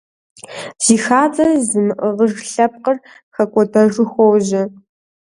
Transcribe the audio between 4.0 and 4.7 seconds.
хуожьэ.